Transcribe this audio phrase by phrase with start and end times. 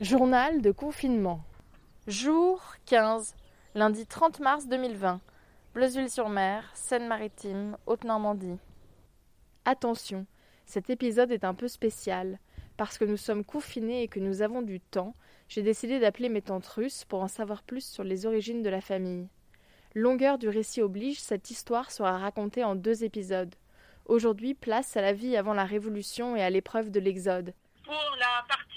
[0.00, 1.44] Journal de confinement.
[2.06, 3.34] Jour 15,
[3.74, 5.20] lundi 30 mars 2020.
[5.74, 8.56] Bleuzeville-sur-Mer, Seine-Maritime, Haute-Normandie.
[9.66, 10.24] Attention,
[10.64, 12.38] cet épisode est un peu spécial.
[12.78, 15.14] Parce que nous sommes confinés et que nous avons du temps,
[15.48, 18.80] j'ai décidé d'appeler mes tantes russes pour en savoir plus sur les origines de la
[18.80, 19.28] famille.
[19.94, 23.54] Longueur du récit oblige, cette histoire sera racontée en deux épisodes.
[24.06, 27.52] Aujourd'hui, place à la vie avant la Révolution et à l'épreuve de l'Exode.
[27.84, 28.69] Pour la partie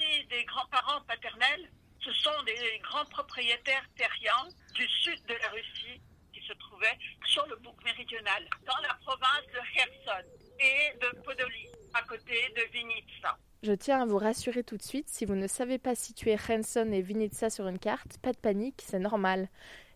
[1.01, 6.01] paternels, ce sont des grands propriétaires terriens du sud de la Russie
[6.33, 10.27] qui se trouvaient sur le bouc méridional, dans la province de Kherson
[10.59, 13.37] et de Podoli, à côté de Vinitsa.
[13.63, 16.91] Je tiens à vous rassurer tout de suite, si vous ne savez pas situer Kherson
[16.91, 19.47] et Vinitsa sur une carte, pas de panique, c'est normal.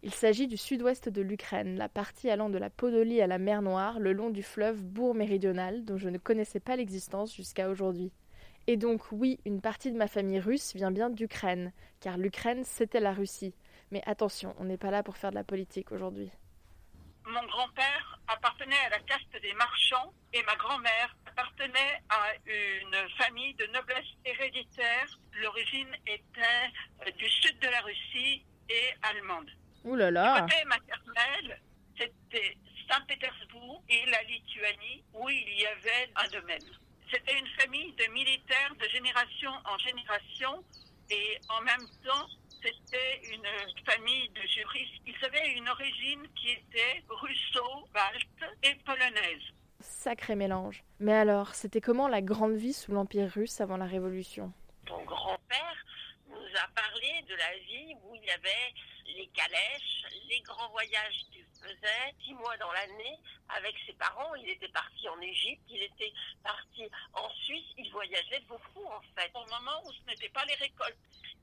[0.04, 3.62] Il s'agit du sud-ouest de l'Ukraine, la partie allant de la Podolie à la mer
[3.62, 8.14] Noire, le long du fleuve Bourg méridional, dont je ne connaissais pas l'existence jusqu'à aujourd'hui.
[8.70, 11.72] Et donc oui, une partie de ma famille russe vient bien d'Ukraine,
[12.02, 13.56] car l'Ukraine c'était la Russie.
[13.92, 16.30] Mais attention, on n'est pas là pour faire de la politique aujourd'hui.
[17.26, 23.54] Mon grand-père appartenait à la caste des marchands et ma grand-mère appartenait à une famille
[23.56, 25.18] de noblesse héréditaire.
[25.42, 29.50] L'origine était du sud de la Russie et allemande.
[29.86, 31.62] Ouh là là Côté maternel,
[31.98, 32.58] c'était
[32.90, 36.78] Saint-Pétersbourg et la Lituanie où il y avait un domaine.
[37.12, 40.64] C'était une famille de militaires de génération en génération
[41.10, 42.28] et en même temps
[42.62, 45.02] c'était une famille de juristes.
[45.06, 49.44] Ils avaient une origine qui était russo-balte et polonaise.
[49.80, 50.84] Sacré mélange.
[51.00, 54.52] Mais alors, c'était comment la grande vie sous l'Empire russe avant la Révolution
[54.86, 55.86] Ton grand-père
[56.30, 58.74] nous a parlé de la vie où il y avait
[59.06, 63.20] les calèches, les grands voyages qu'il faisait, six mois dans l'année
[63.50, 64.34] avec ses parents.
[64.36, 69.32] Il était parti en Égypte, il était parti en Suisse, il voyageait beaucoup en fait.
[69.34, 70.98] Au moment où ce n'était pas les récoltes,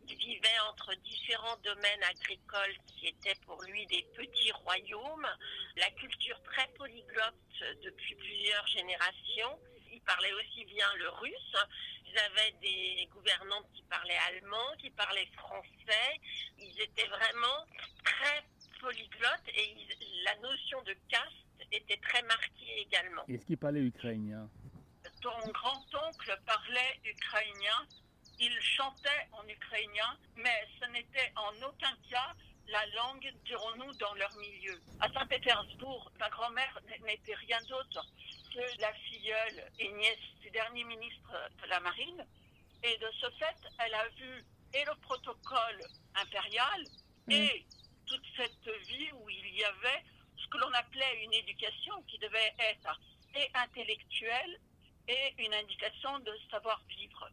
[0.08, 5.28] il vivait entre différents domaines agricoles qui étaient pour lui des petits royaumes.
[5.76, 7.34] La culture très polyglotte
[7.82, 9.58] depuis plusieurs générations.
[9.92, 11.56] Il parlait aussi bien le russe.
[12.14, 16.20] Ils avaient des gouvernantes qui parlaient allemand, qui parlaient français.
[16.58, 17.66] Ils étaient vraiment
[18.04, 18.44] très
[18.80, 21.32] polyglottes et ils- la notion de caste
[21.72, 23.24] était très marquée également.
[23.28, 24.48] Est-ce qu'il parlait ukrainien?
[25.22, 27.86] Ton grand-oncle parlait ukrainien,
[28.38, 32.32] il chantait en ukrainien, mais ce n'était en aucun cas
[32.68, 34.80] la langue, dirons-nous, dans leur milieu.
[35.00, 38.06] À Saint-Pétersbourg, ma grand-mère n'était rien d'autre
[38.54, 41.32] que la filleule et nièce du dernier ministre
[41.62, 42.24] de la Marine.
[42.84, 44.44] Et de ce fait, elle a vu
[44.74, 45.82] et le protocole
[46.14, 46.84] impérial
[47.28, 47.64] et
[48.06, 50.04] toute cette vie où il y avait
[50.36, 53.00] ce que l'on appelait une éducation qui devait être
[53.34, 54.60] et intellectuelle
[55.08, 57.30] et une indication de savoir-vivre.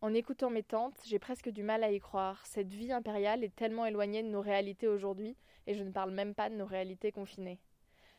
[0.00, 2.44] En écoutant mes tantes, j'ai presque du mal à y croire.
[2.44, 6.34] Cette vie impériale est tellement éloignée de nos réalités aujourd'hui, et je ne parle même
[6.34, 7.58] pas de nos réalités confinées.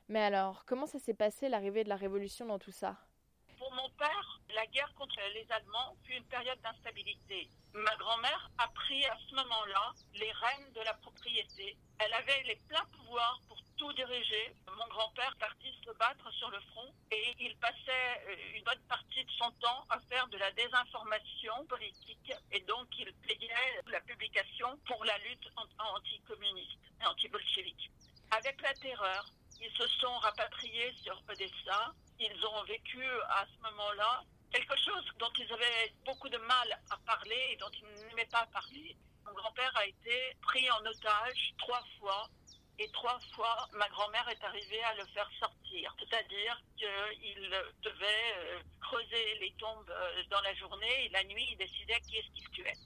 [0.08, 2.96] Mais alors, comment ça s'est passé l'arrivée de la Révolution dans tout ça?
[3.58, 7.50] Pour mon père, la guerre contre les Allemands fut une période d'instabilité.
[7.74, 11.78] Ma grand-mère a pris à ce moment-là les rênes de la propriété.
[12.00, 14.56] Elle avait les pleins pouvoirs pour tout diriger.
[14.78, 19.24] Mon grand-père partit se battre sur le front et il passait euh, une bonne partie
[19.26, 24.78] de son temps à faire de la désinformation politique et donc il payait la publication
[24.86, 27.90] pour la lutte an- anticommuniste et anti-bolchevique.
[28.32, 29.30] Avec la terreur,
[29.62, 31.94] ils se sont rapatriés sur Odessa.
[32.20, 36.98] Ils ont vécu à ce moment-là quelque chose dont ils avaient beaucoup de mal à
[37.06, 38.96] parler et dont ils n'aimaient pas parler.
[39.26, 42.30] Mon grand-père a été pris en otage trois fois
[42.78, 45.96] et trois fois ma grand-mère est arrivée à le faire sortir.
[46.00, 47.50] C'est-à-dire qu'il
[47.82, 52.18] devait euh, creuser les tombes euh, dans la journée et la nuit il décidait qui
[52.18, 52.78] est-ce qu'il tuait.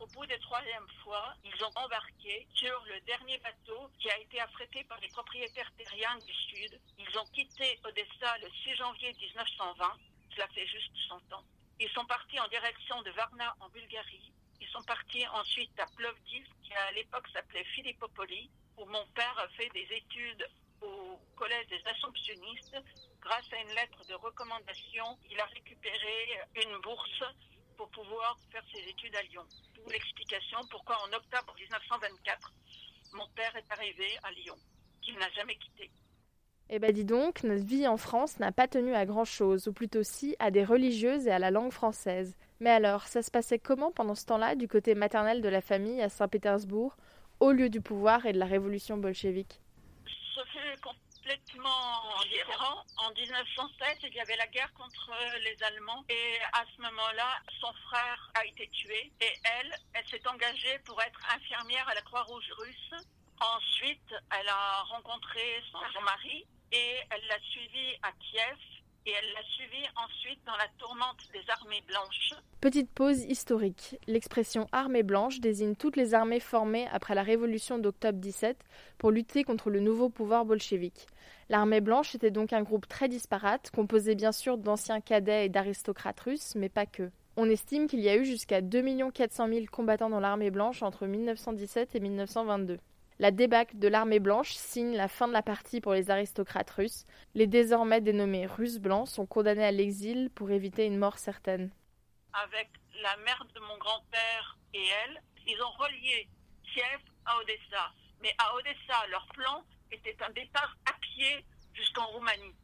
[0.00, 4.40] Au bout des troisième fois, ils ont embarqué sur le dernier bateau qui a été
[4.40, 6.80] affrété par les propriétaires terriens du Sud.
[6.98, 9.96] Ils ont quitté Odessa le 6 janvier 1920.
[10.34, 11.44] Cela fait juste 100 ans.
[11.80, 14.32] Ils sont partis en direction de Varna en Bulgarie.
[14.60, 19.48] Ils sont partis ensuite à Plovdiv, qui à l'époque s'appelait Philippopoli, où mon père a
[19.48, 20.48] fait des études
[20.80, 22.76] au collège des Assomptionnistes.
[23.20, 27.24] Grâce à une lettre de recommandation, il a récupéré une bourse
[27.78, 29.42] pour pouvoir faire ses études à Lyon.
[29.74, 32.52] D'où l'explication pourquoi en octobre 1924,
[33.14, 34.56] mon père est arrivé à Lyon,
[35.00, 35.90] qu'il n'a jamais quitté.
[36.70, 40.02] Eh ben dis donc, notre vie en France n'a pas tenu à grand-chose, ou plutôt
[40.02, 42.36] si à des religieuses et à la langue française.
[42.60, 46.02] Mais alors, ça se passait comment pendant ce temps-là du côté maternel de la famille
[46.02, 46.96] à Saint-Pétersbourg,
[47.40, 49.60] au lieu du pouvoir et de la révolution bolchevique?
[50.34, 50.80] Ce fut
[51.28, 52.84] complètement.
[52.96, 55.12] En 1916, il y avait la guerre contre
[55.44, 60.26] les Allemands et à ce moment-là, son frère a été tué et elle, elle s'est
[60.26, 62.94] engagée pour être infirmière à la Croix-Rouge russe.
[63.40, 68.56] Ensuite, elle a rencontré son mari et elle l'a suivi à Kiev
[69.08, 72.34] et elle l'a suivi ensuite dans la tourmente des armées blanches.
[72.60, 73.96] Petite pause historique.
[74.06, 78.58] L'expression armée blanche désigne toutes les armées formées après la révolution d'octobre 17
[78.98, 81.06] pour lutter contre le nouveau pouvoir bolchevique.
[81.48, 86.20] L'armée blanche était donc un groupe très disparate, composé bien sûr d'anciens cadets et d'aristocrates
[86.20, 87.10] russes, mais pas que.
[87.38, 91.06] On estime qu'il y a eu jusqu'à 2 400 000 combattants dans l'armée blanche entre
[91.06, 92.78] 1917 et 1922.
[93.20, 97.04] La débâcle de l'armée blanche signe la fin de la partie pour les aristocrates russes.
[97.34, 101.72] Les désormais dénommés Russes blancs sont condamnés à l'exil pour éviter une mort certaine.
[102.32, 102.70] Avec
[103.02, 106.28] la mère de mon grand-père et elle, ils ont relié
[106.62, 107.92] Kiev à Odessa.
[108.22, 111.44] Mais à Odessa, leur plan était un départ à pied
[111.74, 112.54] jusqu'en Roumanie.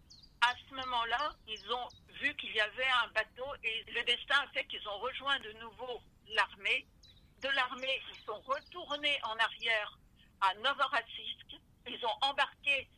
[0.40, 1.88] À ce moment-là, ils ont
[2.22, 5.52] vu qu'il y avait un bateau et le destin a fait qu'ils ont rejoint de
[5.54, 6.86] nouveau l'armée.
[7.42, 9.98] De l'armée, ils sont retournés en arrière
[10.40, 11.60] à Novorossiysk.
[11.86, 12.88] Ils ont embarqué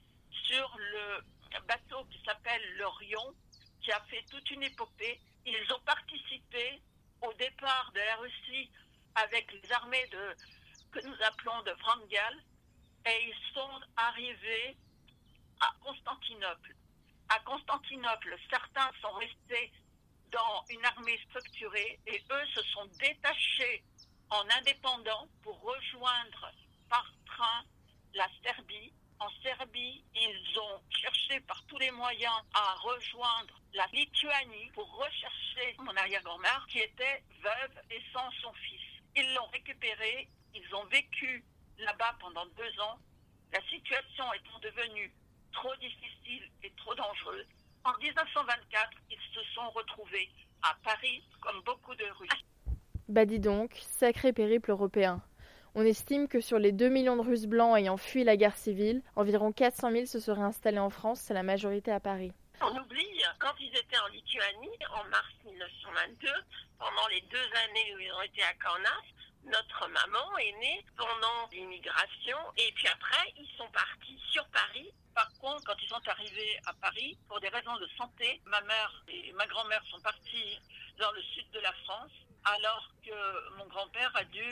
[0.45, 3.35] sur le bateau qui s'appelle l'Orion,
[3.83, 5.21] qui a fait toute une épopée.
[5.45, 6.83] Ils ont participé
[7.23, 8.71] au départ de la Russie
[9.15, 10.37] avec les armées de,
[10.93, 12.43] que nous appelons de Vrangal
[13.07, 14.77] et ils sont arrivés
[15.61, 16.75] à Constantinople.
[17.29, 19.73] À Constantinople, certains sont restés
[20.31, 23.85] dans une armée structurée et eux se sont détachés
[24.31, 26.53] en indépendants pour rejoindre
[26.89, 27.13] par
[28.15, 28.93] la Serbie.
[29.19, 35.77] En Serbie, ils ont cherché par tous les moyens à rejoindre la Lituanie pour rechercher
[35.79, 38.81] mon arrière-grand-mère qui était veuve et sans son fils.
[39.17, 41.45] Ils l'ont récupéré, ils ont vécu
[41.79, 42.99] là-bas pendant deux ans.
[43.53, 45.15] La situation étant devenue
[45.53, 47.47] trop difficile et trop dangereuse,
[47.85, 50.29] en 1924, ils se sont retrouvés
[50.63, 52.45] à Paris comme beaucoup de Russes.
[53.09, 55.23] Bah dis donc, sacré périple européen.
[55.79, 59.03] On estime que sur les 2 millions de Russes blancs ayant fui la guerre civile,
[59.15, 62.33] environ 400 000 se seraient installés en France, c'est la majorité à Paris.
[62.63, 66.29] On oublie, quand ils étaient en Lituanie, en mars 1922,
[66.79, 69.05] pendant les deux années où ils ont été à Kaunas,
[69.45, 74.91] notre maman est née pendant l'immigration et puis après ils sont partis sur Paris.
[75.15, 79.05] Par contre, quand ils sont arrivés à Paris, pour des raisons de santé, ma mère
[79.09, 80.59] et ma grand-mère sont partis
[80.99, 82.13] dans le sud de la France
[82.55, 84.45] alors que mon grand-père a dû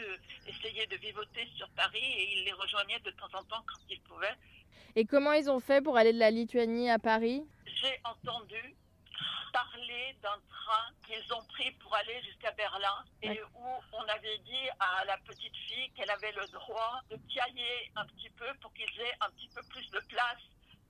[0.46, 4.00] essayer de vivoter sur Paris et il les rejoignait de temps en temps quand il
[4.02, 4.34] pouvait.
[4.96, 7.44] Et comment ils ont fait pour aller de la Lituanie à Paris?
[7.66, 8.74] J'ai entendu
[9.52, 14.68] parler d'un train qu'ils ont pris pour aller jusqu'à Berlin et où on avait dit
[14.80, 19.00] à la petite fille qu'elle avait le droit de piailler un petit peu pour qu'ils
[19.00, 20.42] aient un petit peu plus de place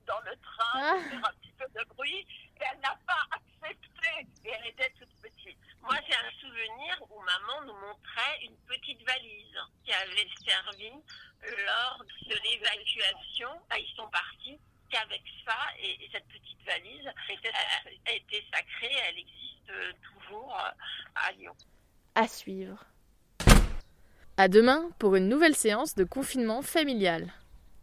[0.07, 0.95] dans le train, ah.
[1.09, 2.25] faire un petit peu de bruit.
[2.59, 5.09] Et elle n'a pas accepté et elle était toute.
[5.85, 10.89] Moi, j'ai un souvenir où maman nous montrait une petite valise qui avait servi
[11.43, 13.49] lors de l'évacuation.
[13.77, 14.57] Ils sont partis
[14.89, 18.95] qu'avec ça et, cette petite valise a, été sacrée.
[19.07, 20.57] Elle existe toujours
[21.15, 21.55] à Lyon.
[22.15, 22.83] À suivre.
[24.37, 27.31] À demain pour une nouvelle séance de confinement familial.